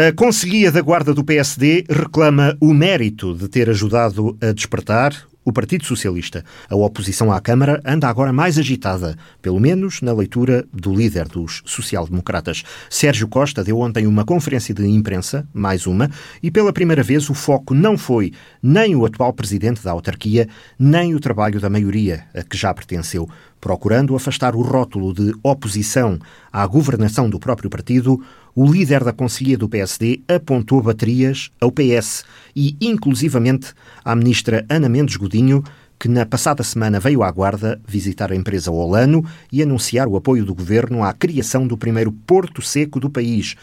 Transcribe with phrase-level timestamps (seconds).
[0.00, 5.52] A Conselhia da Guarda do PSD reclama o mérito de ter ajudado a despertar o
[5.52, 6.44] Partido Socialista.
[6.70, 11.62] A oposição à Câmara anda agora mais agitada, pelo menos na leitura do líder dos
[11.64, 12.62] social-democratas.
[12.88, 16.08] Sérgio Costa deu ontem uma conferência de imprensa, mais uma,
[16.40, 21.12] e pela primeira vez o foco não foi nem o atual presidente da autarquia, nem
[21.12, 23.28] o trabalho da maioria a que já pertenceu.
[23.60, 26.18] Procurando afastar o rótulo de oposição
[26.52, 28.22] à governação do próprio partido,
[28.54, 33.72] o líder da Conselhia do PSD apontou baterias ao PS e, inclusivamente,
[34.04, 35.64] à ministra Ana Mendes Godinho,
[35.98, 40.44] que na passada semana veio à Guarda visitar a empresa Olano e anunciar o apoio
[40.44, 43.56] do governo à criação do primeiro porto seco do país.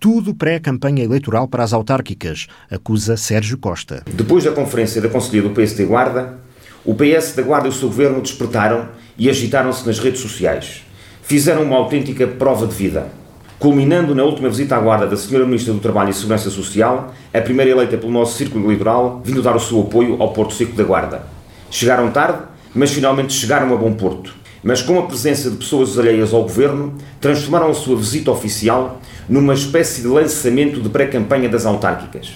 [0.00, 4.02] Tudo pré-campanha eleitoral para as autárquicas, acusa Sérgio Costa.
[4.14, 6.38] Depois da conferência da Conselhia do PSD Guarda,
[6.84, 8.88] o PS da Guarda e o seu governo despertaram
[9.18, 10.82] e agitaram-se nas redes sociais.
[11.22, 13.22] Fizeram uma autêntica prova de vida
[13.62, 15.46] culminando na última visita à guarda da Sra.
[15.46, 19.54] Ministra do Trabalho e Segurança Social, a primeira eleita pelo nosso círculo eleitoral, vindo dar
[19.54, 21.22] o seu apoio ao Porto Seco da Guarda.
[21.70, 22.40] Chegaram tarde,
[22.74, 24.34] mas finalmente chegaram a bom porto.
[24.64, 29.54] Mas com a presença de pessoas alheias ao governo, transformaram a sua visita oficial numa
[29.54, 32.32] espécie de lançamento de pré-campanha das autárquicas.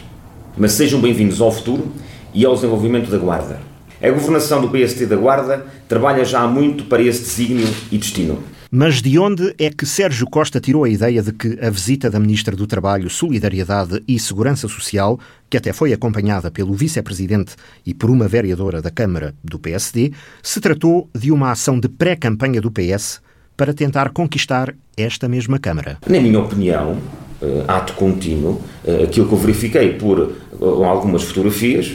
[0.56, 1.88] Mas sejam bem-vindos ao futuro
[2.32, 3.75] e ao desenvolvimento da Guarda.
[4.02, 8.42] A governação do PST da Guarda trabalha já há muito para esse desígnio e destino.
[8.70, 12.20] Mas de onde é que Sérgio Costa tirou a ideia de que a visita da
[12.20, 17.54] Ministra do Trabalho, Solidariedade e Segurança Social, que até foi acompanhada pelo Vice-Presidente
[17.86, 22.60] e por uma vereadora da Câmara do PSD, se tratou de uma ação de pré-campanha
[22.60, 23.22] do PS
[23.56, 25.96] para tentar conquistar esta mesma Câmara?
[26.06, 26.98] Na minha opinião,
[27.40, 31.90] eh, ato contínuo, eh, aquilo que eu verifiquei por eh, algumas fotografias,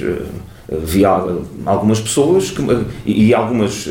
[0.72, 2.62] vi algumas pessoas que,
[3.06, 3.90] e algumas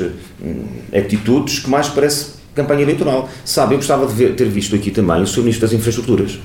[0.93, 3.29] atitudes que mais parece campanha eleitoral.
[3.45, 5.41] Sabe, eu gostava de ver, ter visto aqui também o Sr.
[5.41, 6.39] Ministro das Infraestruturas.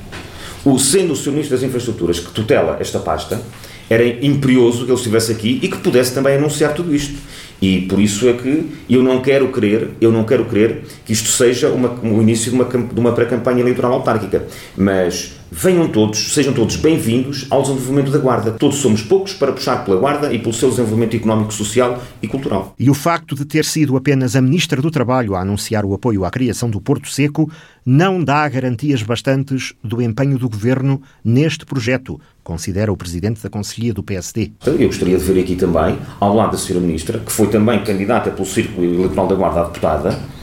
[0.63, 1.31] O, sendo o Sr.
[1.31, 3.41] Ministro das Infraestruturas que tutela esta pasta,
[3.89, 7.15] era imperioso que ele estivesse aqui e que pudesse também anunciar tudo isto.
[7.61, 11.29] E por isso é que eu não quero crer, eu não quero crer que isto
[11.29, 14.45] seja uma, o início de uma, de uma pré-campanha eleitoral autárquica.
[14.77, 18.51] Mas venham todos, sejam todos bem-vindos ao desenvolvimento da Guarda.
[18.51, 22.75] Todos somos poucos para puxar pela Guarda e pelo seu desenvolvimento económico, social e cultural.
[22.77, 26.25] E o facto de ter sido apenas a Ministra do Trabalho a anunciar o apoio
[26.25, 27.49] à criação do Porto Seco
[27.85, 33.91] não dá garantias bastantes do empenho do Governo neste projeto, considera o Presidente da Conselhia
[33.91, 34.51] do PSD.
[34.65, 36.79] Eu gostaria de ver aqui também, ao lado da Sra.
[36.79, 40.35] Ministra, que foi também candidata pelo Círculo Eleitoral da Guarda a deputada,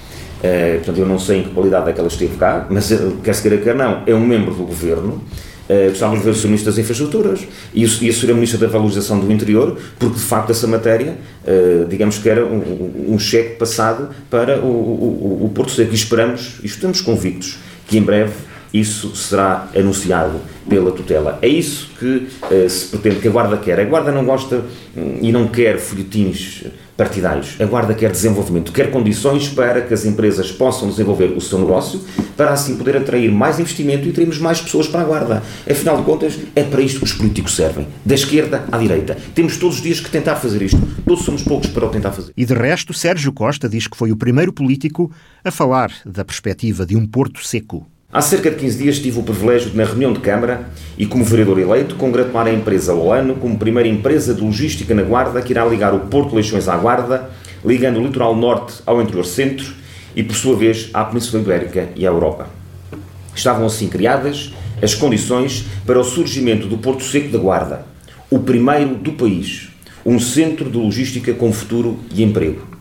[0.43, 3.17] Uh, portanto, eu não sei em que qualidade é que ela esteve cá, mas uh,
[3.23, 5.23] quer se queira, quer não, é um membro do governo.
[5.71, 6.47] Uh, gostávamos de ver o Sr.
[6.47, 8.35] Ministro das Infraestruturas e, o, e a Sra.
[8.35, 13.15] Ministra da Valorização do Interior, porque de facto essa matéria, uh, digamos que era um,
[13.15, 15.93] um, cheque passado para o, o, o Porto Seco.
[15.93, 18.33] E esperamos, e estamos convictos, que em breve
[18.75, 21.39] isso será anunciado pela tutela.
[21.43, 23.81] É isso que uh, se pretende, que a Guarda quer.
[23.81, 24.65] A Guarda não gosta
[24.97, 26.65] um, e não quer folhetins
[26.97, 27.61] partidários.
[27.61, 32.01] A Guarda quer desenvolvimento, quer condições para que as empresas possam desenvolver o seu negócio,
[32.37, 35.43] para assim poder atrair mais investimento e atrairmos mais pessoas para a Guarda.
[35.69, 37.87] Afinal de contas, é para isto que os políticos servem.
[38.05, 39.17] Da esquerda à direita.
[39.35, 40.81] Temos todos os dias que tentar fazer isto.
[41.07, 42.33] Todos somos poucos para o tentar fazer.
[42.37, 45.11] E de resto, Sérgio Costa diz que foi o primeiro político
[45.45, 47.87] a falar da perspectiva de um porto seco.
[48.15, 50.69] Há cerca de 15 dias tive o privilégio de, na reunião de Câmara
[50.99, 55.41] e como vereador eleito, congratular a empresa Olano como primeira empresa de logística na Guarda
[55.41, 57.31] que irá ligar o Porto de Leixões à Guarda,
[57.65, 59.73] ligando o litoral norte ao interior centro
[60.15, 62.51] e, por sua vez, à Península Ibérica e à Europa.
[63.35, 64.53] Estavam assim criadas
[64.83, 67.87] as condições para o surgimento do Porto Seco da Guarda,
[68.29, 69.71] o primeiro do país,
[70.05, 72.72] um centro de logística com futuro e emprego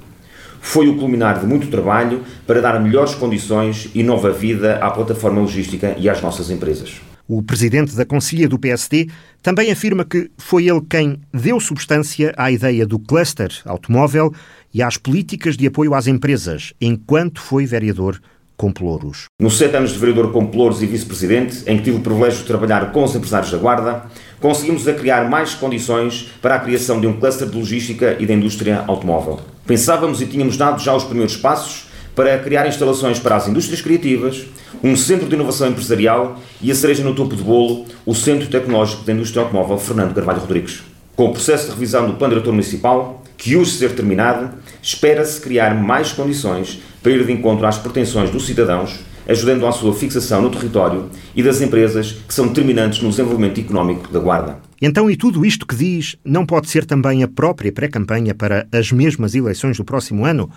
[0.61, 5.41] foi o culminar de muito trabalho para dar melhores condições e nova vida à plataforma
[5.41, 7.01] logística e às nossas empresas.
[7.27, 9.09] O presidente da Conselhia do PSD
[9.41, 14.33] também afirma que foi ele quem deu substância à ideia do cluster automóvel
[14.73, 18.21] e às políticas de apoio às empresas, enquanto foi vereador
[18.61, 19.25] com Pelouros.
[19.41, 22.45] Nos sete anos de vereador com Pelouros e vice-presidente, em que tive o privilégio de
[22.45, 24.03] trabalhar com os empresários da Guarda,
[24.39, 28.33] conseguimos a criar mais condições para a criação de um cluster de logística e da
[28.33, 29.39] indústria automóvel.
[29.71, 34.43] Pensávamos e tínhamos dado já os primeiros passos para criar instalações para as indústrias criativas,
[34.83, 39.05] um centro de inovação empresarial e a cereja no topo do bolo, o Centro Tecnológico
[39.05, 40.83] da Indústria Automóvel Fernando Carvalho Rodrigues.
[41.15, 44.49] Com o processo de revisão do Plano Diretor Municipal, que hoje ser terminado,
[44.83, 48.99] espera-se criar mais condições para ir de encontro às pretensões dos cidadãos,
[49.31, 54.11] ajudando à sua fixação no território e das empresas que são determinantes no desenvolvimento económico
[54.11, 54.59] da Guarda.
[54.81, 58.91] Então, e tudo isto que diz não pode ser também a própria pré-campanha para as
[58.91, 60.49] mesmas eleições do próximo ano?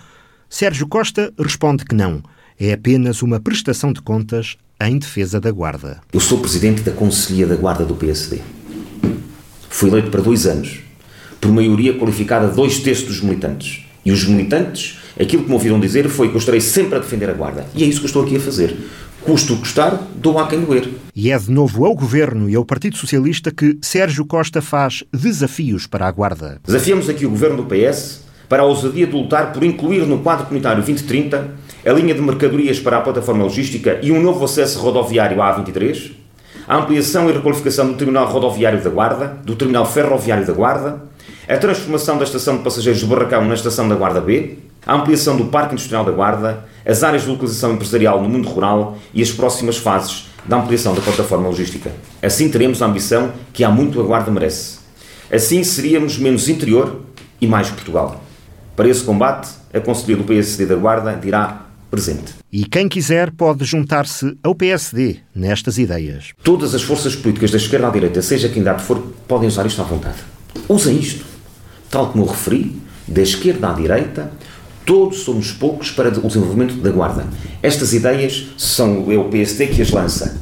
[0.49, 2.21] Sérgio Costa responde que não.
[2.59, 6.01] é apenas uma prestação de contas em defesa da Guarda.
[6.11, 8.39] Eu sou presidente da Conselhia da Guarda do PSD.
[9.69, 10.79] Fui eleito para dois anos,
[11.41, 13.85] por maioria qualificada dois terços dos militantes.
[14.05, 17.29] E os militantes, aquilo que me ouviram dizer foi que eu estarei sempre a defender
[17.29, 17.65] a Guarda.
[17.75, 18.75] E é isso que eu estou aqui a fazer.
[19.21, 20.87] Custo o custar, dou a quem doer.
[21.15, 25.87] E é de novo ao Governo e ao Partido Socialista que Sérgio Costa faz desafios
[25.87, 26.59] para a Guarda.
[26.63, 30.45] Desafiamos aqui o Governo do PS para a ousadia de lutar por incluir no quadro
[30.45, 35.41] comunitário 2030 a linha de mercadorias para a plataforma logística e um novo acesso rodoviário
[35.41, 36.11] à A23,
[36.67, 41.03] a ampliação e requalificação do Terminal Rodoviário da Guarda, do Terminal Ferroviário da Guarda,
[41.47, 45.35] a transformação da estação de passageiros do Barracão na estação da Guarda B, a ampliação
[45.35, 49.31] do Parque Industrial da Guarda, as áreas de localização empresarial no mundo rural e as
[49.31, 51.91] próximas fases da ampliação da plataforma logística.
[52.21, 54.79] Assim teremos a ambição que há muito a Guarda merece.
[55.31, 57.01] Assim seríamos menos interior
[57.41, 58.23] e mais Portugal.
[58.75, 62.33] Para esse combate, a Conselhia do PSD da Guarda dirá presente.
[62.51, 66.33] E quem quiser pode juntar-se ao PSD nestas ideias.
[66.43, 69.81] Todas as forças políticas da esquerda à direita, seja quem dado for, podem usar isto
[69.81, 70.17] à vontade.
[70.67, 71.25] Usem isto.
[71.89, 74.31] Tal como eu referi, da esquerda à direita,
[74.85, 77.25] todos somos poucos para o desenvolvimento da Guarda.
[77.61, 80.39] Estas ideias são é o PSD que as lança,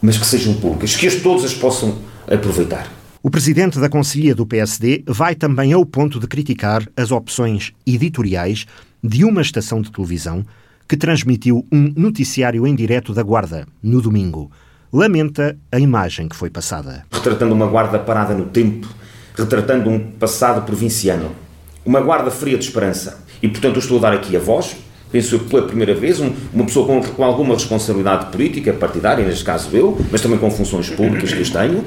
[0.00, 2.90] mas que sejam públicas, que as todos as possam aproveitar.
[3.22, 8.66] O presidente da Conselhia do PSD vai também ao ponto de criticar as opções editoriais
[9.02, 10.44] de uma estação de televisão
[10.88, 14.50] que transmitiu um noticiário em direto da Guarda, no domingo.
[14.92, 17.04] Lamenta a imagem que foi passada.
[17.10, 18.86] Retratando uma Guarda parada no tempo,
[19.36, 21.32] retratando um passado provinciano.
[21.84, 23.25] Uma Guarda fria de esperança.
[23.42, 24.76] E, portanto, eu estou a dar aqui a voz,
[25.10, 29.44] penso que pela primeira vez, um, uma pessoa com, com alguma responsabilidade política, partidária, neste
[29.44, 31.84] caso eu, mas também com funções públicas que eu tenho,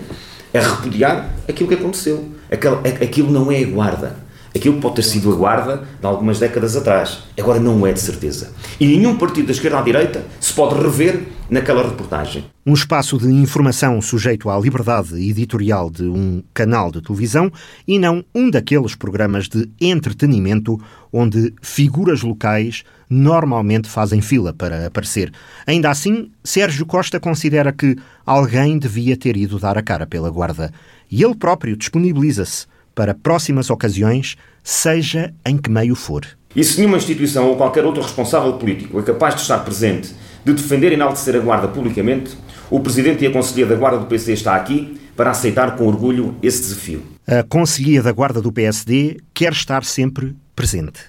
[0.54, 2.30] a repudiar aquilo que aconteceu.
[2.52, 4.29] Aquilo, aquilo não é a guarda.
[4.60, 7.24] Aquilo pode ter sido a guarda de algumas décadas atrás.
[7.40, 8.52] Agora não é de certeza.
[8.78, 12.44] E nenhum partido da esquerda à direita se pode rever naquela reportagem.
[12.66, 17.50] Um espaço de informação sujeito à liberdade editorial de um canal de televisão
[17.88, 20.78] e não um daqueles programas de entretenimento
[21.12, 25.32] onde figuras locais normalmente fazem fila para aparecer.
[25.66, 27.96] Ainda assim, Sérgio Costa considera que
[28.26, 30.70] alguém devia ter ido dar a cara pela guarda
[31.10, 32.68] e ele próprio disponibiliza-se
[33.00, 36.28] para próximas ocasiões, seja em que meio for.
[36.54, 40.14] E se nenhuma instituição ou qualquer outro responsável político é capaz de estar presente,
[40.44, 42.38] de defender e enaltecer a Guarda publicamente,
[42.70, 46.36] o Presidente e a Conselheira da Guarda do PC está aqui para aceitar com orgulho
[46.44, 47.02] esse desafio.
[47.26, 51.00] A Conselhia da Guarda do PSD quer estar sempre presente.